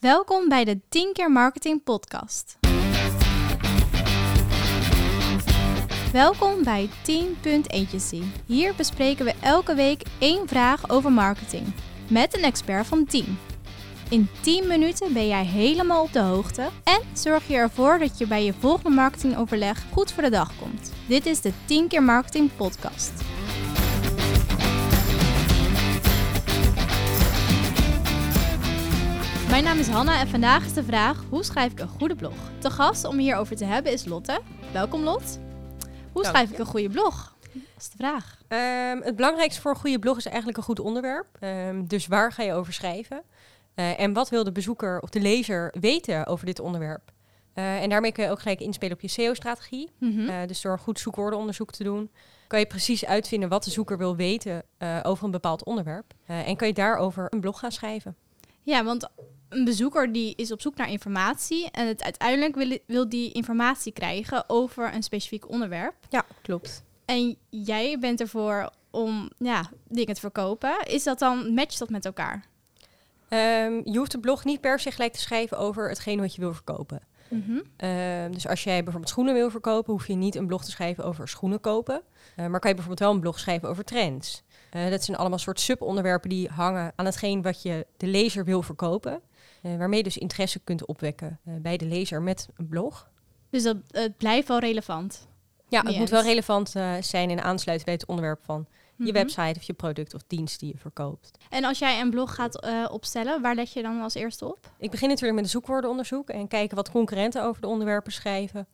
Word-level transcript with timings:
Welkom 0.00 0.48
bij 0.48 0.64
de 0.64 0.80
10 0.88 1.12
keer 1.12 1.30
marketing 1.30 1.82
podcast. 1.84 2.58
Welkom 6.12 6.62
bij 6.64 6.88
10 7.02 7.36
Agency. 7.66 8.22
Hier 8.46 8.74
bespreken 8.76 9.24
we 9.24 9.34
elke 9.40 9.74
week 9.74 10.02
één 10.18 10.48
vraag 10.48 10.90
over 10.90 11.12
marketing 11.12 11.66
met 12.10 12.36
een 12.36 12.42
expert 12.44 12.86
van 12.86 13.04
10. 13.04 13.38
In 14.10 14.28
10 14.40 14.66
minuten 14.66 15.12
ben 15.12 15.28
jij 15.28 15.44
helemaal 15.44 16.02
op 16.02 16.12
de 16.12 16.20
hoogte 16.20 16.68
en 16.84 17.00
zorg 17.12 17.48
je 17.48 17.54
ervoor 17.54 17.98
dat 17.98 18.18
je 18.18 18.26
bij 18.26 18.44
je 18.44 18.54
volgende 18.58 18.90
marketingoverleg 18.96 19.84
goed 19.92 20.12
voor 20.12 20.22
de 20.22 20.30
dag 20.30 20.52
komt. 20.58 20.92
Dit 21.06 21.26
is 21.26 21.40
de 21.40 21.52
10 21.64 21.88
keer 21.88 22.02
marketing 22.02 22.50
podcast. 22.56 23.27
Mijn 29.50 29.64
naam 29.64 29.78
is 29.78 29.88
Hanna 29.88 30.20
en 30.20 30.28
vandaag 30.28 30.64
is 30.64 30.74
de 30.74 30.84
vraag: 30.84 31.24
hoe 31.30 31.44
schrijf 31.44 31.72
ik 31.72 31.80
een 31.80 31.88
goede 31.88 32.14
blog? 32.14 32.34
Te 32.58 32.70
gast 32.70 33.04
om 33.04 33.18
hierover 33.18 33.56
te 33.56 33.64
hebben 33.64 33.92
is 33.92 34.04
Lotte. 34.04 34.40
Welkom 34.72 35.02
Lot. 35.02 35.38
Hoe 36.12 36.24
schrijf 36.24 36.50
ik 36.50 36.58
een 36.58 36.66
goede 36.66 36.88
blog? 36.88 37.36
Dat 37.52 37.62
is 37.78 37.90
de 37.90 37.96
vraag. 37.96 38.38
Ehm, 38.48 39.00
het 39.02 39.16
belangrijkste 39.16 39.60
voor 39.60 39.70
een 39.70 39.80
goede 39.80 39.98
blog 39.98 40.16
is 40.16 40.26
eigenlijk 40.26 40.56
een 40.56 40.62
goed 40.62 40.80
onderwerp. 40.80 41.26
Ehm, 41.40 41.84
dus 41.84 42.06
waar 42.06 42.32
ga 42.32 42.42
je 42.42 42.52
over 42.52 42.72
schrijven? 42.72 43.22
Eh, 43.74 44.00
en 44.00 44.12
wat 44.12 44.28
wil 44.28 44.44
de 44.44 44.52
bezoeker 44.52 45.00
of 45.00 45.08
de 45.08 45.20
lezer 45.20 45.74
weten 45.80 46.26
over 46.26 46.46
dit 46.46 46.60
onderwerp? 46.60 47.12
Eh, 47.52 47.82
en 47.82 47.88
daarmee 47.88 48.12
kun 48.12 48.24
je 48.24 48.30
ook 48.30 48.40
gelijk 48.40 48.60
inspelen 48.60 48.94
op 48.94 49.00
je 49.00 49.08
SEO-strategie. 49.08 49.90
Mhm. 49.98 50.28
Eh, 50.28 50.46
dus 50.46 50.60
door 50.60 50.72
een 50.72 50.78
goed 50.78 51.00
zoekwoordenonderzoek 51.00 51.70
te 51.70 51.84
doen, 51.84 52.10
kan 52.46 52.58
je 52.58 52.66
precies 52.66 53.04
uitvinden 53.04 53.48
wat 53.48 53.64
de 53.64 53.70
zoeker 53.70 53.98
wil 53.98 54.16
weten 54.16 54.62
over 55.02 55.24
een 55.24 55.30
bepaald 55.30 55.64
onderwerp. 55.64 56.14
En 56.26 56.56
kan 56.56 56.68
je 56.68 56.74
daarover 56.74 57.26
een 57.30 57.40
blog 57.40 57.58
gaan 57.58 57.72
schrijven. 57.72 58.16
Ja, 58.62 58.84
want 58.84 59.08
een 59.48 59.64
bezoeker 59.64 60.12
die 60.12 60.34
is 60.36 60.52
op 60.52 60.60
zoek 60.60 60.76
naar 60.76 60.90
informatie 60.90 61.70
en 61.70 61.86
het 61.86 62.02
uiteindelijk 62.02 62.54
wil, 62.54 62.78
wil 62.86 63.08
die 63.08 63.32
informatie 63.32 63.92
krijgen 63.92 64.44
over 64.46 64.94
een 64.94 65.02
specifiek 65.02 65.48
onderwerp. 65.48 65.94
Ja, 66.08 66.24
klopt. 66.42 66.84
En 67.04 67.36
jij 67.48 67.98
bent 67.98 68.20
ervoor 68.20 68.70
om 68.90 69.30
ja, 69.38 69.70
dingen 69.88 70.14
te 70.14 70.20
verkopen. 70.20 70.86
Is 70.86 71.02
dat 71.02 71.18
dan, 71.18 71.54
matcht 71.54 71.78
dat 71.78 71.90
met 71.90 72.04
elkaar? 72.04 72.44
Ehm, 73.28 73.80
je 73.84 73.98
hoeft 73.98 74.12
de 74.12 74.20
blog 74.20 74.44
niet 74.44 74.60
per 74.60 74.80
se 74.80 74.90
gelijk 74.90 75.12
te 75.12 75.20
schrijven 75.20 75.58
over 75.58 75.88
hetgeen 75.88 76.20
wat 76.20 76.34
je 76.34 76.40
wil 76.40 76.54
verkopen. 76.54 77.00
Mhm. 77.28 77.60
Ehm, 77.76 78.32
dus 78.32 78.48
als 78.48 78.64
jij 78.64 78.76
bijvoorbeeld 78.76 79.12
schoenen 79.12 79.34
wil 79.34 79.50
verkopen, 79.50 79.92
hoef 79.92 80.06
je 80.06 80.14
niet 80.14 80.34
een 80.34 80.46
blog 80.46 80.64
te 80.64 80.70
schrijven 80.70 81.04
over 81.04 81.28
schoenen 81.28 81.60
kopen. 81.60 82.02
Eh, 82.36 82.46
maar 82.46 82.60
kan 82.60 82.70
je 82.70 82.76
bijvoorbeeld 82.76 83.08
wel 83.08 83.10
een 83.10 83.20
blog 83.20 83.38
schrijven 83.38 83.68
over 83.68 83.84
trends. 83.84 84.42
Eh, 84.70 84.90
dat 84.90 85.04
zijn 85.04 85.16
allemaal 85.16 85.38
soort 85.38 85.60
subonderwerpen 85.60 86.30
die 86.30 86.48
hangen 86.48 86.92
aan 86.96 87.04
hetgeen 87.04 87.42
wat 87.42 87.62
je 87.62 87.86
de 87.96 88.06
lezer 88.06 88.44
wil 88.44 88.62
verkopen. 88.62 89.20
Eh, 89.68 89.76
waarmee 89.76 89.98
je 89.98 90.04
dus 90.04 90.18
interesse 90.18 90.58
kunt 90.58 90.86
opwekken 90.86 91.40
eh, 91.44 91.54
bij 91.60 91.76
de 91.76 91.84
lezer 91.86 92.22
met 92.22 92.48
een 92.56 92.68
blog. 92.68 93.10
Dus 93.50 93.62
dat, 93.62 93.76
het 93.90 94.16
blijft 94.16 94.48
wel 94.48 94.58
relevant. 94.58 95.28
Ja, 95.68 95.82
het 95.82 95.96
moet 95.96 96.10
wel 96.10 96.22
relevant 96.22 96.74
eh, 96.74 96.92
zijn 97.00 97.30
en 97.30 97.42
aansluiten 97.42 97.84
bij 97.86 97.94
het 97.94 98.06
onderwerp 98.06 98.44
van 98.44 98.66
je 98.96 99.04
Mhm. 99.04 99.12
website 99.12 99.54
of 99.58 99.62
je 99.62 99.72
product 99.72 100.14
of 100.14 100.20
dienst 100.26 100.60
die 100.60 100.72
je 100.72 100.78
verkoopt. 100.78 101.30
En 101.48 101.64
als 101.64 101.78
jij 101.78 102.00
een 102.00 102.10
blog 102.10 102.34
gaat 102.34 102.60
opstellen, 102.90 103.42
waar 103.42 103.54
let 103.54 103.72
je 103.72 103.82
dan 103.82 104.00
als 104.00 104.14
eerste 104.14 104.44
op? 104.44 104.72
Ik 104.78 104.90
begin 104.90 105.08
natuurlijk 105.08 105.34
met 105.34 105.44
een 105.44 105.50
zoekwoordenonderzoek 105.50 106.28
en 106.28 106.48
kijken 106.48 106.76
wat 106.76 106.90
concurrenten 106.90 107.42
over 107.44 107.60
de 107.60 107.68
onderwerpen 107.68 108.12
schrijven, 108.12 108.66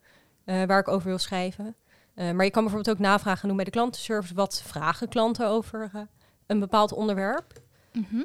waar 0.45 0.79
ik 0.79 0.89
over 0.89 1.09
wil 1.09 1.19
schrijven. 1.19 1.77
Maar 2.15 2.45
je 2.45 2.51
kan 2.51 2.63
bijvoorbeeld 2.63 2.97
ook 2.97 3.03
navragen 3.03 3.47
doen 3.47 3.57
bij 3.57 3.65
de 3.65 3.71
klantenservice. 3.71 4.35
Wat 4.35 4.63
vragen 4.65 5.09
klanten 5.09 5.49
over 5.49 6.09
een 6.47 6.61
bepaald 6.61 6.93
onderwerp? 6.93 7.53
Mhm. 7.93 8.23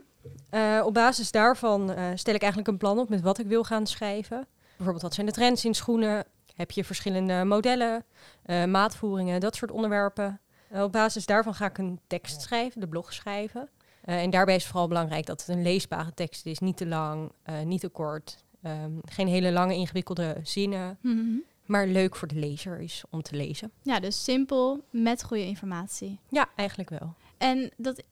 Eh, 0.50 0.82
op 0.86 0.94
basis 0.94 1.32
daarvan 1.32 1.92
eh, 1.92 2.06
stel 2.16 2.34
ik 2.34 2.42
eigenlijk 2.42 2.72
een 2.72 2.78
plan 2.78 3.00
op 3.00 3.10
met 3.10 3.22
wat 3.22 3.40
ik 3.40 3.48
wil 3.48 3.64
gaan 3.64 3.88
schrijven. 3.88 4.48
Bijvoorbeeld, 4.70 5.02
wat 5.02 5.14
zijn 5.14 5.26
de 5.26 5.32
trends 5.32 5.66
in 5.66 5.74
schoenen? 5.74 6.26
Heb 6.56 6.72
je 6.72 6.84
verschillende 6.84 7.44
modellen, 7.46 8.06
eh, 8.44 8.66
maatvoeringen, 8.66 9.40
dat 9.40 9.56
soort 9.56 9.72
onderwerpen? 9.72 10.40
Op 10.72 10.92
basis 10.92 11.26
daarvan 11.26 11.54
ga 11.54 11.66
ik 11.66 11.78
een 11.78 12.00
tekst 12.08 12.42
schrijven, 12.42 12.82
de 12.82 12.88
blog 12.88 13.14
schrijven. 13.14 13.70
En 14.02 14.30
daarbij 14.30 14.56
is 14.56 14.66
vooral 14.66 14.88
belangrijk 14.88 15.26
dat 15.26 15.40
het 15.40 15.56
een 15.56 15.62
leesbare 15.62 16.14
tekst 16.14 16.46
is. 16.46 16.60
Niet 16.60 16.78
te 16.78 16.88
lang, 16.88 17.32
niet 17.64 17.82
te 17.82 17.90
kort. 17.90 18.44
ehm, 18.62 18.92
geen 19.06 19.28
hele 19.28 19.52
lange 19.52 19.76
ingewikkelde 19.76 20.36
zinnen. 20.44 20.98
Mhm. 21.02 21.38
Maar 21.66 21.88
leuk 21.88 22.16
voor 22.16 22.28
de 22.28 22.36
lezer 22.36 22.80
is 22.80 23.04
om 23.10 23.22
te 23.22 23.36
lezen. 23.36 23.72
Ja, 23.82 24.00
dus 24.00 24.24
simpel 24.24 24.84
met 24.90 25.24
goede 25.24 25.46
informatie. 25.46 26.20
Ja, 26.30 26.50
eigenlijk 26.56 26.90
wel. 26.90 27.14
En 27.38 27.72
dat 27.78 28.04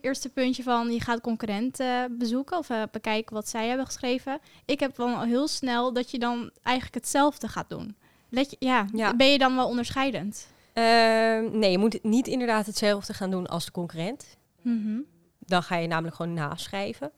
eerste 0.00 0.28
puntje 0.28 0.62
van 0.62 0.92
je 0.92 1.00
gaat 1.00 1.20
concurrenten 1.20 2.18
bezoeken 2.18 2.58
of 2.58 2.70
eh, 2.70 2.82
bekijken 2.92 3.34
wat 3.34 3.48
zij 3.48 3.68
hebben 3.68 3.86
geschreven. 3.86 4.38
Ik 4.64 4.80
heb 4.80 4.96
wel 4.96 5.20
heel 5.22 5.48
snel 5.48 5.92
dat 5.92 6.10
je 6.10 6.18
dan 6.18 6.50
eigenlijk 6.62 6.96
hetzelfde 6.96 7.48
gaat 7.48 7.68
doen. 7.68 7.96
Let 8.28 8.50
je, 8.50 8.56
ja, 8.58 8.86
Ja. 8.92 9.16
ben 9.16 9.26
je 9.30 9.38
dan 9.38 9.56
wel 9.56 9.68
onderscheidend? 9.68 10.46
Ehm, 10.72 11.58
nee, 11.58 11.70
je 11.70 11.78
moet 11.78 11.98
niet 12.02 12.26
inderdaad 12.26 12.66
hetzelfde 12.66 13.14
gaan 13.14 13.30
doen 13.30 13.46
als 13.46 13.64
de 13.64 13.70
concurrent. 13.70 14.36
Mhm. 14.62 14.98
Dan 15.38 15.62
ga 15.62 15.76
je 15.76 15.86
namelijk 15.86 16.16
gewoon 16.16 16.34
naschrijven. 16.34 17.12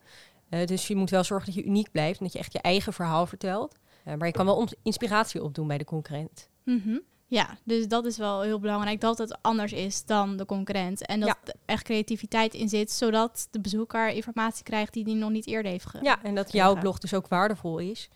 Eh, 0.48 0.66
dus 0.66 0.86
je 0.88 0.96
moet 0.96 1.10
wel 1.10 1.24
zorgen 1.24 1.46
dat 1.46 1.54
je 1.54 1.64
uniek 1.70 1.90
blijft 1.90 2.18
en 2.18 2.24
dat 2.24 2.32
je 2.32 2.38
echt 2.38 2.52
je 2.52 2.60
eigen 2.60 2.92
verhaal 2.92 3.26
vertelt. 3.26 3.74
Eh, 4.04 4.14
maar 4.14 4.26
je 4.26 4.32
kan 4.32 4.46
wel 4.46 4.68
inspiratie 4.82 5.42
opdoen 5.42 5.66
bij 5.66 5.78
de 5.78 5.84
concurrent. 5.84 6.48
Mhm. 6.62 6.98
Ja, 7.28 7.58
dus 7.64 7.88
dat 7.88 8.04
is 8.04 8.16
wel 8.16 8.40
heel 8.40 8.58
belangrijk 8.60 9.00
dat 9.00 9.18
het 9.18 9.38
anders 9.42 9.72
is 9.72 10.04
dan 10.04 10.36
de 10.36 10.44
concurrent. 10.46 11.06
En 11.06 11.20
dat 11.20 11.28
Ja. 11.28 11.36
er 11.44 11.54
echt 11.64 11.82
creativiteit 11.84 12.54
in 12.54 12.68
zit, 12.68 12.90
zodat 12.92 13.48
de 13.50 13.60
bezoeker 13.60 14.08
informatie 14.08 14.64
krijgt 14.64 14.92
die 14.92 15.04
hij 15.04 15.14
nog 15.14 15.30
niet 15.30 15.46
eerder 15.46 15.70
heeft 15.70 15.86
ge- 15.86 15.98
Ja, 16.02 16.22
en 16.22 16.34
dat 16.34 16.52
jouw 16.52 16.74
blog 16.78 16.98
dus 16.98 17.14
ook 17.14 17.28
waardevol 17.28 17.78
is, 17.78 18.08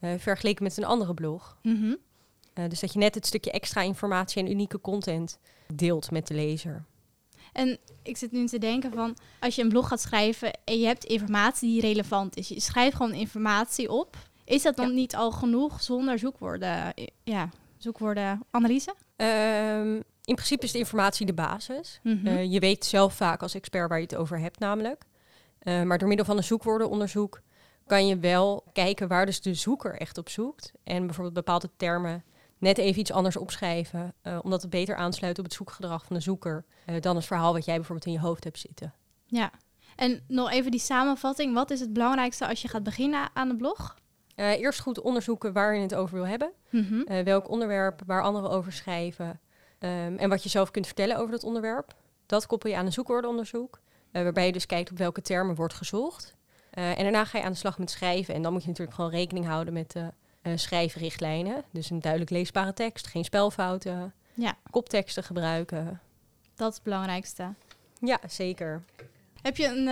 eh, 0.00 0.10
vergeleken 0.18 0.62
met 0.62 0.76
een 0.76 0.84
andere 0.84 1.14
blog. 1.14 1.56
Mhm. 1.62 1.94
Eh, 2.54 2.68
dus 2.68 2.80
dat 2.80 2.92
je 2.92 2.98
net 2.98 3.14
het 3.14 3.26
stukje 3.26 3.50
extra 3.50 3.80
informatie 3.82 4.42
en 4.42 4.50
unieke 4.50 4.80
content 4.80 5.38
deelt 5.74 6.10
met 6.10 6.26
de 6.26 6.34
lezer. 6.34 6.84
En 7.52 7.78
ik 8.02 8.16
zit 8.16 8.32
nu 8.32 8.46
te 8.46 8.58
denken 8.58 8.92
van, 8.92 9.16
als 9.40 9.54
je 9.54 9.62
een 9.62 9.68
blog 9.68 9.88
gaat 9.88 10.00
schrijven 10.00 10.52
en 10.64 10.78
je 10.78 10.86
hebt 10.86 11.04
informatie 11.04 11.68
die 11.70 11.80
relevant 11.80 12.36
is, 12.36 12.48
je 12.48 12.60
schrijft 12.60 12.96
gewoon 12.96 13.14
informatie 13.14 13.90
op, 13.90 14.16
is 14.44 14.62
dat 14.62 14.76
dan 14.76 14.88
Ja. 14.88 14.94
niet 14.94 15.16
al 15.16 15.30
genoeg 15.30 15.82
zonder 15.82 16.18
zoekwoorden, 16.18 16.94
eh, 16.94 17.42
ja, 17.82 17.88
zoekwoordenanalyse? 17.90 18.94
Ehm, 19.16 19.94
in 20.24 20.34
principe 20.34 20.64
is 20.64 20.72
de 20.72 20.78
informatie 20.78 21.26
de 21.26 21.34
basis. 21.34 22.00
Mhm. 22.02 22.26
Eh, 22.26 22.52
je 22.52 22.60
weet 22.60 22.84
zelf 22.84 23.14
vaak 23.14 23.42
als 23.42 23.54
expert 23.54 23.88
waar 23.88 23.98
je 23.98 24.04
het 24.04 24.16
over 24.16 24.38
hebt 24.38 24.58
namelijk. 24.58 25.04
Eh, 25.58 25.82
maar 25.82 25.98
door 25.98 26.08
middel 26.08 26.26
van 26.26 26.36
een 26.36 26.44
zoekwoordenonderzoek 26.44 27.40
kan 27.86 28.06
je 28.06 28.18
wel 28.18 28.64
kijken 28.72 29.08
waar 29.08 29.26
dus 29.26 29.40
de 29.40 29.54
zoeker 29.54 29.94
echt 29.98 30.18
op 30.18 30.28
zoekt. 30.28 30.72
En 30.84 31.04
bijvoorbeeld 31.06 31.34
bepaalde 31.34 31.70
termen 31.76 32.24
net 32.58 32.78
even 32.78 33.00
iets 33.00 33.12
anders 33.12 33.36
opschrijven. 33.36 34.14
eh, 34.22 34.38
omdat 34.42 34.62
het 34.62 34.70
beter 34.70 34.96
aansluit 34.96 35.38
op 35.38 35.44
het 35.44 35.54
zoekgedrag 35.54 36.04
van 36.04 36.16
de 36.16 36.22
zoeker. 36.22 36.64
dan 37.00 37.16
het 37.16 37.24
verhaal 37.24 37.52
wat 37.52 37.64
jij 37.64 37.74
bijvoorbeeld 37.76 38.06
in 38.06 38.12
je 38.12 38.20
hoofd 38.20 38.44
hebt 38.44 38.58
zitten. 38.58 38.94
Ja. 39.26 39.50
En 39.96 40.24
nog 40.28 40.50
even 40.50 40.70
die 40.70 40.80
samenvatting. 40.80 41.54
Wat 41.54 41.70
is 41.70 41.80
het 41.80 41.92
belangrijkste 41.92 42.46
als 42.46 42.62
je 42.62 42.68
gaat 42.68 42.82
beginnen 42.82 43.30
aan 43.34 43.50
een 43.50 43.56
blog? 43.56 43.96
Eh, 44.42 44.60
eerst 44.60 44.80
goed 44.80 45.00
onderzoeken 45.00 45.52
waar 45.52 45.74
je 45.74 45.80
het 45.80 45.94
over 45.94 46.14
wil 46.14 46.26
hebben. 46.26 46.52
Mhm. 46.70 47.00
Eh, 47.00 47.24
welk 47.24 47.48
onderwerp, 47.48 48.00
waar 48.06 48.22
anderen 48.22 48.50
over 48.50 48.72
schrijven. 48.72 49.40
ehm, 49.78 50.16
en 50.16 50.28
wat 50.28 50.42
je 50.42 50.48
zelf 50.48 50.70
kunt 50.70 50.86
vertellen 50.86 51.16
over 51.16 51.30
dat 51.30 51.44
onderwerp. 51.44 51.94
Dat 52.26 52.46
koppel 52.46 52.70
je 52.70 52.76
aan 52.76 52.86
een 52.86 52.92
zoekwoordenonderzoek. 52.92 53.80
eh, 54.12 54.22
waarbij 54.22 54.46
je 54.46 54.52
dus 54.52 54.66
kijkt 54.66 54.90
op 54.90 54.98
welke 54.98 55.22
termen 55.22 55.54
wordt 55.54 55.74
gezocht. 55.74 56.34
En 56.70 57.02
daarna 57.02 57.24
ga 57.24 57.38
je 57.38 57.44
aan 57.44 57.52
de 57.52 57.58
slag 57.58 57.78
met 57.78 57.90
schrijven. 57.90 58.34
En 58.34 58.42
dan 58.42 58.52
moet 58.52 58.62
je 58.62 58.68
natuurlijk 58.68 58.96
gewoon 58.96 59.10
rekening 59.10 59.46
houden 59.46 59.72
met 59.72 59.92
de 59.92 60.56
schrijfrichtlijnen. 60.56 61.64
Dus 61.70 61.90
een 61.90 62.00
duidelijk 62.00 62.30
leesbare 62.30 62.72
tekst, 62.72 63.06
geen 63.06 63.24
spelfouten. 63.24 64.14
Ja. 64.34 64.54
Kopteksten 64.70 65.22
gebruiken. 65.22 66.00
Dat 66.54 66.68
is 66.68 66.74
het 66.74 66.84
belangrijkste. 66.84 67.54
Ja, 68.00 68.18
zeker. 68.28 68.82
Heb 69.42 69.56
je 69.56 69.66
een, 69.66 69.86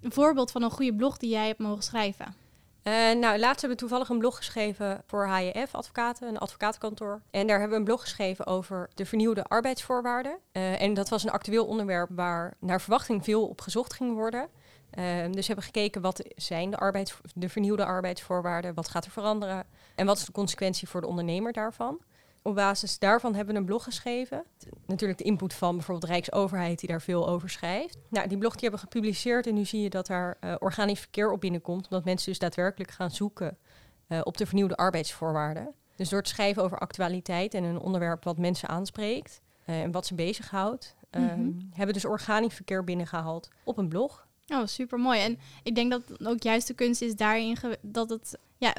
een 0.00 0.12
voorbeeld 0.12 0.50
van 0.50 0.62
een 0.62 0.70
goede 0.70 0.94
blog 0.94 1.16
die 1.16 1.30
jij 1.30 1.46
hebt 1.46 1.58
mogen 1.58 1.82
schrijven? 1.82 2.43
Eh, 2.84 2.92
nou, 2.92 3.38
laatst 3.38 3.60
hebben 3.60 3.70
we 3.70 3.76
toevallig 3.76 4.08
een 4.08 4.18
blog 4.18 4.36
geschreven 4.36 5.02
voor 5.06 5.26
HJF 5.26 5.74
Advocaten, 5.74 6.28
een 6.28 6.38
advocatenkantoor. 6.38 7.20
En 7.30 7.46
daar 7.46 7.58
hebben 7.58 7.70
we 7.70 7.78
een 7.78 7.84
blog 7.84 8.00
geschreven 8.00 8.46
over 8.46 8.90
de 8.94 9.06
vernieuwde 9.06 9.44
arbeidsvoorwaarden. 9.44 10.38
Eh, 10.52 10.82
en 10.82 10.94
dat 10.94 11.08
was 11.08 11.22
een 11.22 11.30
actueel 11.30 11.66
onderwerp 11.66 12.08
waar 12.12 12.54
naar 12.58 12.80
verwachting 12.80 13.24
veel 13.24 13.46
op 13.46 13.60
gezocht 13.60 13.92
ging 13.92 14.14
worden. 14.14 14.48
Eh, 14.90 15.04
dus 15.24 15.46
we 15.46 15.46
hebben 15.46 15.64
gekeken 15.64 16.00
wat 16.00 16.24
zijn 16.36 16.70
de, 16.70 16.76
arbeids, 16.76 17.20
de 17.34 17.48
vernieuwde 17.48 17.84
arbeidsvoorwaarden, 17.84 18.74
wat 18.74 18.88
gaat 18.88 19.04
er 19.04 19.10
veranderen 19.10 19.66
en 19.94 20.06
wat 20.06 20.16
is 20.18 20.24
de 20.24 20.32
consequentie 20.32 20.88
voor 20.88 21.00
de 21.00 21.06
ondernemer 21.06 21.52
daarvan. 21.52 22.00
Op 22.46 22.54
basis 22.54 22.98
daarvan 22.98 23.34
hebben 23.34 23.54
we 23.54 23.60
een 23.60 23.66
blog 23.66 23.84
geschreven. 23.84 24.44
Natuurlijk 24.86 25.18
de 25.18 25.24
input 25.24 25.54
van 25.54 25.76
bijvoorbeeld 25.76 26.10
Rijksoverheid 26.10 26.78
die 26.80 26.88
daar 26.88 27.00
veel 27.02 27.28
over 27.28 27.50
schrijft. 27.50 27.98
Nou, 28.08 28.28
die 28.28 28.38
blog 28.38 28.52
die 28.52 28.60
hebben 28.62 28.80
we 28.80 28.86
gepubliceerd 28.86 29.46
en 29.46 29.54
nu 29.54 29.64
zie 29.64 29.80
je 29.82 29.90
dat 29.90 30.06
daar 30.06 30.36
eh, 30.40 30.54
organisch 30.58 31.00
verkeer 31.00 31.32
op 31.32 31.40
binnenkomt. 31.40 31.84
Omdat 31.84 32.04
mensen 32.04 32.28
dus 32.30 32.38
daadwerkelijk 32.38 32.90
gaan 32.90 33.10
zoeken 33.10 33.58
eh, 34.06 34.20
op 34.24 34.36
de 34.36 34.46
vernieuwde 34.46 34.76
arbeidsvoorwaarden. 34.76 35.72
Dus 35.96 36.08
door 36.08 36.22
te 36.22 36.30
schrijven 36.30 36.62
over 36.62 36.78
actualiteit 36.78 37.54
en 37.54 37.64
een 37.64 37.78
onderwerp 37.78 38.24
wat 38.24 38.38
mensen 38.38 38.68
aanspreekt 38.68 39.40
eh, 39.64 39.82
en 39.82 39.90
wat 39.92 40.06
ze 40.06 40.14
bezighoudt, 40.14 40.94
eh, 41.10 41.20
Mhm. 41.22 41.30
hebben 41.68 41.86
we 41.86 41.92
dus 41.92 42.04
organisch 42.04 42.54
verkeer 42.54 42.84
binnengehaald 42.84 43.48
op 43.64 43.78
een 43.78 43.88
blog. 43.88 44.26
Oh, 44.48 44.66
super 44.66 44.98
mooi. 44.98 45.20
En 45.20 45.38
ik 45.62 45.74
denk 45.74 45.90
dat 45.90 46.02
ook 46.26 46.42
juist 46.42 46.66
de 46.66 46.74
kunst 46.74 47.02
is 47.02 47.16
daarin 47.16 47.56
dat 47.80 48.08
het 48.10 48.38
ja, 48.56 48.74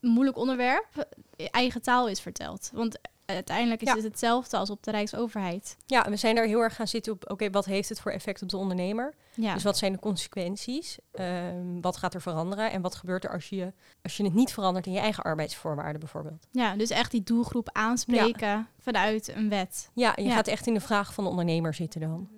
moeilijk 0.00 0.36
onderwerp 0.36 1.06
eigen 1.50 1.82
taal 1.82 2.08
is 2.08 2.20
verteld. 2.20 2.70
Want 2.74 2.98
uiteindelijk 3.24 3.80
is 3.82 3.88
Ja. 3.88 3.94
het 3.94 4.04
hetzelfde 4.04 4.56
als 4.56 4.70
op 4.70 4.82
de 4.82 4.90
Rijksoverheid. 4.90 5.76
Ja, 5.86 6.06
we 6.08 6.16
zijn 6.16 6.34
daar 6.34 6.44
heel 6.46 6.60
erg 6.60 6.74
gaan 6.74 6.86
zitten 6.88 7.12
op, 7.12 7.30
oké, 7.30 7.50
wat 7.50 7.64
heeft 7.64 7.88
het 7.88 8.00
voor 8.00 8.12
effect 8.12 8.42
op 8.42 8.48
de 8.48 8.56
ondernemer? 8.56 9.14
Ja, 9.34 9.54
Dus 9.54 9.62
wat 9.62 9.78
zijn 9.78 9.92
de 9.92 9.98
consequenties? 9.98 10.98
Ehm, 11.12 11.80
wat 11.80 11.96
gaat 11.96 12.14
er 12.14 12.20
veranderen? 12.20 12.70
En 12.70 12.80
wat 12.82 12.94
gebeurt 12.94 13.24
er 13.24 13.30
als 13.30 13.48
je, 13.48 13.72
als 14.02 14.16
je 14.16 14.24
het 14.24 14.34
niet 14.34 14.52
verandert 14.52 14.86
in 14.86 14.92
je 14.92 14.98
eigen 14.98 15.24
arbeidsvoorwaarden 15.24 16.00
bijvoorbeeld? 16.00 16.46
ja, 16.50 16.76
dus 16.76 16.90
echt 16.90 17.10
die 17.10 17.22
doelgroep 17.22 17.68
aanspreken 17.72 18.68
vanuit 18.78 19.28
een 19.28 19.48
wet. 19.48 19.90
Ja, 19.94 20.12
je 20.16 20.30
gaat 20.30 20.46
echt 20.48 20.66
in 20.66 20.74
de 20.74 20.80
vraag 20.80 21.14
van 21.14 21.24
de 21.24 21.30
ondernemer 21.30 21.74
zitten 21.74 22.00
dan. 22.00 22.28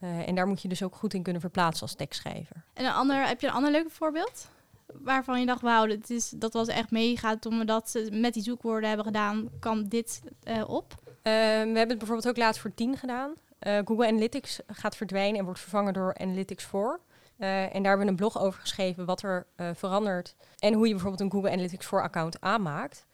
Eh, 0.00 0.28
en 0.28 0.34
daar 0.34 0.46
moet 0.46 0.62
je 0.62 0.68
dus 0.68 0.82
ook 0.82 0.94
goed 0.94 1.14
in 1.14 1.22
kunnen 1.22 1.40
verplaatsen 1.42 1.82
als 1.82 1.94
tekstschrijver. 1.94 2.64
En 2.74 2.84
een 2.84 2.92
ander, 2.92 3.26
heb 3.26 3.40
je 3.40 3.46
een 3.46 3.52
ander 3.52 3.70
leuk 3.70 3.90
voorbeeld? 3.90 4.48
Waarvan 4.92 5.40
je 5.40 5.46
dacht, 5.46 5.62
wauw, 5.62 5.86
dat, 5.86 6.10
is, 6.10 6.30
dat 6.30 6.52
was 6.52 6.68
echt 6.68 6.90
mega 6.90 7.36
toen 7.36 7.58
we 7.58 7.64
dat 7.64 7.98
met 8.10 8.34
die 8.34 8.42
zoekwoorden 8.42 8.88
hebben 8.88 9.06
gedaan, 9.06 9.48
kan 9.60 9.88
dit 9.88 10.22
eh, 10.42 10.68
op? 10.68 10.94
Eh, 11.28 11.34
we 11.44 11.78
hebben 11.78 11.88
het 11.88 11.98
bijvoorbeeld 11.98 12.28
ook 12.28 12.36
laatst 12.36 12.60
voor 12.60 12.74
10 12.74 12.96
gedaan. 12.96 13.34
Eh, 13.58 13.78
Google 13.84 14.06
Analytics 14.06 14.60
gaat 14.66 14.96
verdwijnen 14.96 15.38
en 15.38 15.44
wordt 15.44 15.60
vervangen 15.60 15.92
door 15.92 16.18
Analytics 16.18 16.64
4. 16.64 17.00
Eh, 17.36 17.62
en 17.62 17.82
daar 17.82 17.88
hebben 17.88 18.00
we 18.00 18.06
een 18.06 18.16
blog 18.16 18.40
over 18.40 18.60
geschreven 18.60 19.04
wat 19.04 19.22
er 19.22 19.46
verandert. 19.74 20.36
En 20.58 20.72
hoe 20.72 20.86
je 20.86 20.92
bijvoorbeeld 20.92 21.22
een 21.22 21.30
Google 21.30 21.50
Analytics 21.50 21.86
4 21.86 22.02
account 22.02 22.40
aanmaakt. 22.40 23.06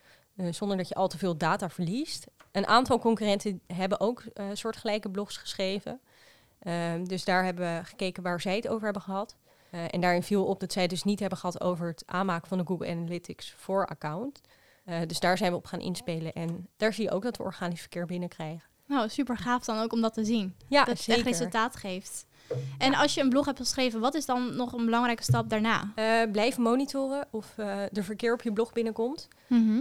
zonder 0.51 0.77
dat 0.77 0.89
je 0.89 0.95
al 0.95 1.09
te 1.09 1.19
veel 1.19 1.37
data 1.37 1.71
verliest. 1.71 2.27
Een 2.53 2.67
aantal 2.67 2.99
concurrenten 2.99 3.61
hebben 3.67 4.01
ook 4.01 4.23
soortgelijke 4.53 5.11
blogs 5.11 5.37
geschreven. 5.37 6.01
Dus 7.03 7.25
daar 7.25 7.45
hebben 7.45 7.77
we 7.77 7.85
gekeken 7.85 8.23
waar 8.23 8.41
zij 8.41 8.57
het 8.57 8.69
over 8.69 8.85
hebben 8.85 9.03
gehad. 9.03 9.37
Eh, 9.75 9.81
en 9.91 10.01
daarin 10.01 10.23
viel 10.23 10.45
op 10.45 10.61
dat 10.61 10.73
zij 10.73 10.87
dus 10.87 11.03
niet 11.05 11.21
hebben 11.21 11.39
gehad 11.39 11.61
over 11.61 11.87
het 11.87 12.03
aanmaken 12.07 12.49
van 12.49 12.59
de 12.59 12.65
Google 12.67 12.89
Analytics 12.89 13.55
4 13.57 13.87
account. 13.87 14.41
Eh, 14.85 14.99
dus 15.07 15.21
daar 15.21 15.39
zijn 15.39 15.51
we 15.51 15.57
op 15.57 15.67
gaan 15.67 15.81
inspelen. 15.81 16.33
En 16.33 16.69
daar 16.77 16.93
zie 16.93 17.05
je 17.05 17.11
ook 17.11 17.23
dat 17.23 17.37
we 17.37 17.43
organisch 17.43 17.81
verkeer 17.81 18.07
binnenkrijgen. 18.07 18.69
Nou, 18.87 19.09
super 19.09 19.37
gaaf 19.37 19.65
dan 19.65 19.79
ook 19.79 19.93
om 19.93 20.01
dat 20.01 20.15
te 20.15 20.25
zien. 20.25 20.55
Ja, 20.69 20.85
dat 20.85 20.99
het 20.99 21.09
echt 21.09 21.23
resultaat 21.27 21.77
geeft. 21.77 22.27
En 22.79 22.95
als 22.95 23.15
je 23.15 23.21
een 23.21 23.29
blog 23.29 23.47
hebt 23.47 23.59
geschreven, 23.59 24.01
wat 24.01 24.15
is 24.15 24.27
dan 24.27 24.57
nog 24.57 24.73
een 24.73 24.85
belangrijke 24.85 25.23
stap 25.23 25.49
daarna? 25.49 25.93
Eh, 25.95 26.31
blijf 26.33 26.59
monitoren 26.59 27.27
of 27.31 27.55
de 27.91 28.03
verkeer 28.03 28.33
op 28.33 28.43
je 28.43 28.53
blog 28.53 28.73
binnenkomt. 28.73 29.29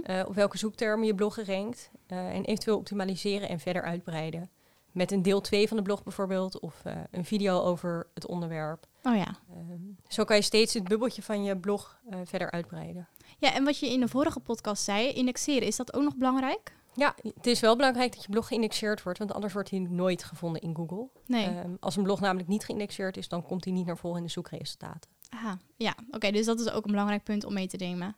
eh, 0.04 0.24
op 0.28 0.36
welke 0.36 0.58
zoektermen 0.58 1.06
je 1.06 1.16
blog 1.16 1.46
rankt. 1.46 1.92
en 2.08 2.44
eventueel 2.46 2.78
optimaliseren 2.78 3.50
en 3.50 3.60
verder 3.60 3.82
uitbreiden. 3.82 4.50
Met 4.92 5.12
een 5.12 5.22
deel 5.22 5.42
2 5.42 5.68
van 5.68 5.78
de 5.78 5.84
blog 5.84 6.04
bijvoorbeeld. 6.04 6.60
Of 6.60 6.82
een 7.12 7.26
video 7.26 7.62
over 7.62 8.08
het 8.14 8.26
onderwerp. 8.26 8.88
Oh 9.04 9.16
ja. 9.16 9.36
Ehm, 9.50 9.82
zo 10.08 10.24
kan 10.24 10.36
je 10.36 10.42
steeds 10.42 10.74
het 10.74 10.88
bubbeltje 10.88 11.22
van 11.22 11.44
je 11.44 11.58
blog 11.58 12.00
eh, 12.10 12.20
verder 12.24 12.52
uitbreiden. 12.52 13.08
Ja, 13.40 13.54
en 13.54 13.64
wat 13.64 13.80
je 13.80 13.90
in 13.90 14.00
de 14.00 14.08
vorige 14.08 14.40
podcast 14.40 14.84
zei, 14.84 15.08
indexeren, 15.08 15.68
is 15.68 15.76
dat 15.76 15.94
ook 15.94 16.04
nog 16.04 16.16
belangrijk? 16.16 16.74
Ja, 16.96 17.16
het 17.36 17.48
is 17.48 17.60
wel 17.60 17.76
belangrijk 17.76 18.14
dat 18.14 18.24
je 18.24 18.30
blog 18.30 18.48
geïndexeerd 18.48 19.04
wordt. 19.04 19.20
Want 19.20 19.34
anders 19.34 19.54
wordt 19.54 19.70
hij 19.70 19.80
nooit 19.80 20.24
gevonden 20.24 20.62
in 20.62 20.76
Google. 20.76 21.08
Nee. 21.26 21.46
Ehm, 21.46 21.72
als 21.80 21.96
een 21.96 22.04
blog 22.04 22.20
namelijk 22.20 22.48
niet 22.48 22.66
geïndexeerd 22.66 23.18
is, 23.18 23.28
dan 23.28 23.44
komt 23.44 23.64
hij 23.64 23.74
niet 23.74 23.86
naar 23.86 23.98
voren 23.98 24.18
in 24.18 24.24
de 24.24 24.30
zoekresultaten. 24.30 25.10
Aha. 25.30 25.58
Ja, 25.76 25.96
oké, 26.12 26.32
dus 26.32 26.46
dat 26.46 26.60
is 26.60 26.70
ook 26.70 26.86
een 26.86 26.92
belangrijk 26.92 27.24
punt 27.24 27.46
om 27.46 27.54
mee 27.54 27.68
te 27.68 27.78
nemen. 27.78 28.16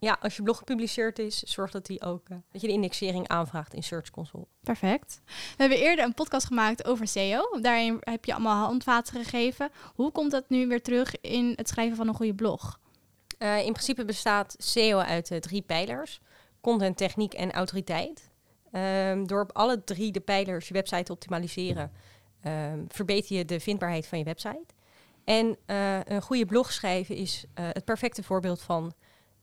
Ja, 0.00 0.18
als 0.20 0.36
je 0.36 0.42
blog 0.42 0.58
gepubliceerd 0.58 1.18
is, 1.18 1.42
zorg 1.42 1.70
dat, 1.70 1.86
die 1.86 2.02
ook, 2.02 2.28
eh, 2.28 2.36
dat 2.52 2.60
je 2.60 2.66
de 2.66 2.72
indexering 2.72 3.28
aanvraagt 3.28 3.74
in 3.74 3.82
Search 3.82 4.10
Console. 4.10 4.46
Perfect. 4.60 5.20
We 5.26 5.32
hebben 5.56 5.78
eerder 5.78 6.04
een 6.04 6.14
podcast 6.14 6.46
gemaakt 6.46 6.84
over 6.84 7.08
SEO. 7.08 7.60
Daarin 7.60 7.96
heb 8.00 8.24
je 8.24 8.32
allemaal 8.32 8.66
handvaten 8.66 9.24
gegeven. 9.24 9.70
Hoe 9.94 10.12
komt 10.12 10.30
dat 10.30 10.48
nu 10.48 10.66
weer 10.66 10.82
terug 10.82 11.20
in 11.20 11.52
het 11.56 11.68
schrijven 11.68 11.96
van 11.96 12.08
een 12.08 12.14
goede 12.14 12.34
blog? 12.34 12.80
Eh, 13.38 13.58
in 13.58 13.72
principe 13.72 14.04
bestaat 14.04 14.54
SEO 14.58 14.98
uit 14.98 15.30
eh, 15.30 15.38
drie 15.38 15.62
pijlers: 15.62 16.20
content, 16.60 16.96
techniek 16.96 17.34
en 17.34 17.52
autoriteit. 17.52 18.30
Ehm, 18.72 19.24
door 19.24 19.42
op 19.42 19.52
alle 19.52 19.84
drie 19.84 20.12
de 20.12 20.20
pijlers 20.20 20.68
je 20.68 20.74
website 20.74 21.02
te 21.02 21.12
optimaliseren, 21.12 21.92
ehm, 22.40 22.84
verbeter 22.88 23.36
je 23.36 23.44
de 23.44 23.60
vindbaarheid 23.60 24.06
van 24.06 24.18
je 24.18 24.24
website. 24.24 24.66
En 25.24 25.56
een 26.06 26.22
goede 26.22 26.46
blog 26.46 26.72
schrijven 26.72 27.14
is 27.14 27.44
het 27.54 27.84
perfecte 27.84 28.22
voorbeeld 28.22 28.62
van 28.62 28.94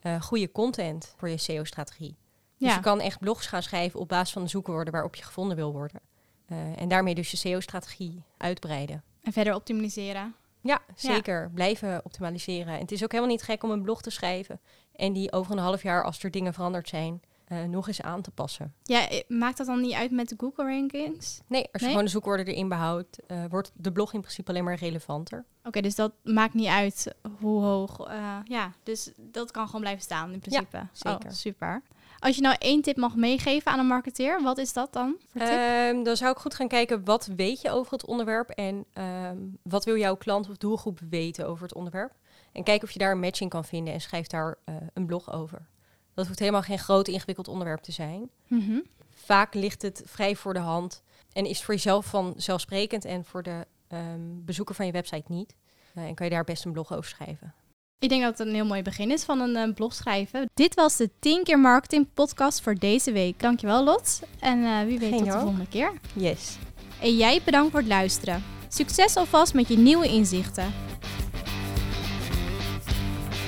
eh, 0.06 0.22
goede 0.22 0.52
content 0.52 1.13
voor 1.18 1.30
je 1.30 1.38
SEO-strategie. 1.38 2.16
Dus 2.57 2.69
Ja. 2.69 2.75
je 2.75 2.81
kan 2.81 3.00
echt 3.00 3.19
blogs 3.19 3.48
gaan 3.48 3.63
schrijven 3.63 4.00
op 4.00 4.07
basis 4.07 4.34
van 4.34 4.44
de 4.44 4.50
zoekwoorden 4.50 4.94
waarop 4.94 5.16
je 5.16 5.24
gevonden 5.24 5.56
wil 5.57 5.72
worden. 5.72 6.02
Eh, 6.46 6.81
en 6.81 6.88
daarmee 6.88 7.16
dus 7.16 7.31
je 7.31 7.38
SEO-strategie 7.38 8.24
uitbreiden. 8.38 9.04
En 9.22 9.34
verder 9.34 9.56
optimaliseren. 9.56 10.36
Ja, 10.62 10.81
zeker. 10.96 11.52
Blijven 11.54 12.06
optimaliseren. 12.06 12.74
En 12.74 12.80
het 12.80 12.92
is 12.92 13.04
ook 13.04 13.12
helemaal 13.12 13.31
niet 13.34 13.44
gek 13.44 13.63
om 13.63 13.72
een 13.72 13.81
blog 13.81 14.02
te 14.02 14.10
schrijven. 14.10 14.60
En 14.96 15.13
die 15.13 15.31
over 15.31 15.52
een 15.52 15.57
half 15.63 15.84
jaar, 15.84 16.04
als 16.04 16.24
er 16.24 16.31
dingen 16.31 16.54
veranderd 16.54 16.90
zijn, 16.90 17.22
eh, 17.45 17.63
nog 17.63 17.88
eens 17.88 18.01
aan 18.01 18.21
te 18.21 18.31
passen. 18.31 18.74
Ja, 18.83 19.09
eh, 19.09 19.21
maakt 19.27 19.57
dat 19.57 19.68
dan 19.68 19.81
niet 19.81 19.94
uit 19.94 20.12
met 20.12 20.30
de 20.30 20.36
Google 20.38 20.65
rankings? 20.65 21.42
Nee, 21.47 21.62
als 21.62 21.69
je 21.71 21.80
Nee? 21.80 21.89
gewoon 21.89 22.03
de 22.06 22.12
zoekwoorden 22.12 22.45
erin 22.45 22.69
behoudt, 22.69 23.25
eh, 23.27 23.44
wordt 23.50 23.71
de 23.75 23.92
blog 23.92 24.13
in 24.13 24.19
principe 24.19 24.50
alleen 24.50 24.63
maar 24.63 24.75
relevanter. 24.75 25.45
Oké, 25.63 25.81
dus 25.81 25.95
dat 25.95 26.12
maakt 26.24 26.53
niet 26.53 26.68
uit 26.68 27.15
hoe 27.39 27.62
hoog. 27.63 28.09
ja, 28.44 28.71
dus 28.83 29.12
dat 29.18 29.51
kan 29.51 29.65
gewoon 29.65 29.81
blijven 29.81 30.03
staan 30.03 30.31
in 30.33 30.39
principe. 30.39 30.88
zeker. 30.92 31.30
Oh, 31.30 31.31
super. 31.31 31.81
Als 32.19 32.36
je 32.36 32.42
nou 32.42 32.56
één 32.59 32.81
tip 32.81 32.97
mag 32.97 33.15
meegeven 33.15 33.71
aan 33.71 33.80
een 33.80 33.88
marketeer, 33.88 34.42
wat 34.42 34.57
is 34.57 34.74
dat 34.74 34.94
dan? 34.94 35.15
Voor 35.31 35.42
tip? 35.42 35.50
Ehm, 35.50 36.03
dan 36.03 36.18
zou 36.18 36.31
ik 36.31 36.38
goed 36.38 36.53
gaan 36.53 36.68
kijken, 36.68 37.03
wat 37.06 37.30
weet 37.36 37.62
je 37.62 37.69
over 37.69 37.92
het 37.92 38.06
onderwerp? 38.06 38.50
En 38.50 38.86
ehm, 38.94 39.38
wat 39.63 39.86
wil 39.86 39.97
jouw 39.97 40.15
klant 40.15 40.50
of 40.50 40.57
doelgroep 40.57 41.00
weten 41.09 41.47
over 41.47 41.63
het 41.63 41.74
onderwerp? 41.74 42.13
En 42.51 42.63
kijk 42.63 42.83
of 42.83 42.92
je 42.92 43.00
daar 43.00 43.12
een 43.12 43.19
matching 43.19 43.50
kan 43.50 43.65
vinden 43.65 43.94
en 43.94 44.01
schrijf 44.01 44.27
daar 44.27 44.57
een 44.94 45.06
blog 45.06 45.31
over. 45.33 45.68
Dat 46.15 46.27
hoeft 46.27 46.39
helemaal 46.39 46.62
geen 46.62 46.79
groot 46.79 47.07
ingewikkeld 47.07 47.47
onderwerp 47.47 47.81
te 47.81 47.91
zijn. 47.91 48.29
Mhm. 48.47 48.79
vaak 49.09 49.53
ligt 49.53 49.81
het 49.81 50.03
vrij 50.06 50.35
voor 50.35 50.53
de 50.53 50.59
hand 50.59 51.03
en 51.33 51.45
is 51.45 51.63
voor 51.63 51.73
jezelf 51.73 52.06
vanzelfsprekend 52.06 53.06
en 53.06 53.25
voor 53.25 53.44
de 53.44 53.65
ehm, 53.88 54.19
bezoeker 54.21 54.75
van 54.75 54.85
je 54.85 54.91
website 54.91 55.31
niet. 55.31 55.56
Eh, 55.94 56.03
en 56.03 56.15
kan 56.15 56.25
je 56.25 56.31
daar 56.31 56.44
best 56.44 56.65
een 56.65 56.71
blog 56.71 56.94
over 56.94 57.09
schrijven. 57.09 57.53
Ik 58.00 58.09
denk 58.09 58.21
dat 58.21 58.38
het 58.38 58.47
een 58.47 58.53
heel 58.53 58.65
mooi 58.65 58.81
begin 58.81 59.12
is 59.12 59.23
van 59.23 59.39
een 59.39 59.56
eh, 59.56 59.73
blog 59.73 59.94
schrijven. 59.94 60.50
Dit 60.53 60.73
was 60.73 60.97
de 60.97 61.09
10 61.19 61.44
keer 61.44 61.59
marketing 61.59 62.07
podcast 62.13 62.61
voor 62.61 62.75
deze 62.75 63.11
week. 63.11 63.39
Dankjewel 63.39 63.83
Lot. 63.83 64.21
En 64.39 64.63
eh, 64.63 64.85
wie 64.85 65.00
weet 65.00 65.09
Geen 65.09 65.23
tot 65.23 65.31
de 65.31 65.39
volgende 65.39 65.68
keer. 65.68 65.94
Yes. 66.13 66.57
En 67.01 67.15
jij 67.15 67.41
bedankt 67.45 67.71
voor 67.71 67.79
het 67.79 67.89
luisteren. 67.89 68.44
Succes 68.68 69.15
alvast 69.15 69.53
met 69.53 69.68
je 69.68 69.77
nieuwe 69.77 70.07
inzichten. 70.07 70.73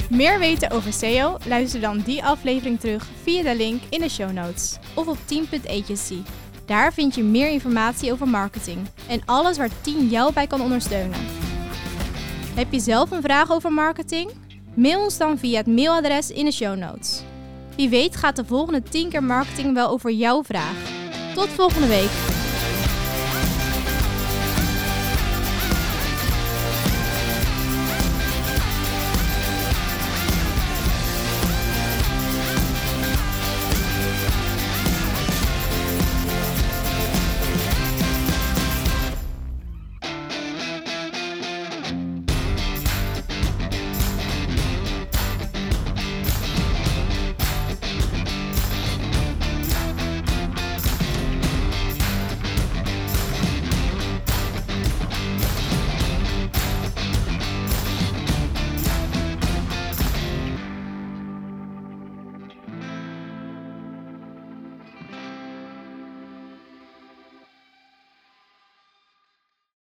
Meer 0.10 0.40
weten 0.40 0.72
over 0.72 0.94
SEO? 0.94 1.38
Luister 1.48 1.82
dan 1.82 2.00
die 2.00 2.24
aflevering 2.24 2.80
terug 2.80 3.08
via 3.24 3.44
de 3.44 3.56
link 3.56 3.82
in 3.90 4.00
de 4.00 4.10
show 4.10 4.32
notes 4.32 4.78
of 4.96 5.08
op 5.08 5.18
team.agency. 5.26 6.22
Daar 6.66 6.94
vind 6.94 7.16
je 7.16 7.24
meer 7.24 7.50
informatie 7.50 8.12
over 8.12 8.28
marketing 8.28 8.78
en 9.08 9.22
alles 9.26 9.58
waar 9.58 9.70
Team 9.82 10.08
jou 10.08 10.34
bij 10.34 10.48
kan 10.48 10.62
ondersteunen. 10.62 11.20
Heb 12.56 12.72
je 12.72 12.80
zelf 12.80 13.12
een 13.12 13.22
vraag 13.22 13.52
over 13.52 13.72
marketing? 13.72 14.32
Mail 14.74 15.04
ons 15.04 15.18
dan 15.18 15.38
via 15.38 15.58
het 15.58 15.68
mailadres 15.68 16.32
in 16.32 16.46
de 16.46 16.52
show 16.52 16.78
notes. 16.78 17.22
Wie 17.76 17.90
weet 17.90 18.16
gaat 18.16 18.36
de 18.36 18.46
volgende 18.46 18.84
10 18.84 19.10
keer 19.10 19.24
marketing 19.24 19.74
wel 19.74 19.90
over 19.90 20.12
jouw 20.12 20.44
vraag. 20.44 20.76
Tot 21.34 21.48
volgende 21.48 21.88
week. 21.88 22.37